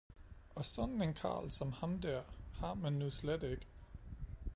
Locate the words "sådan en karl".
0.65-1.51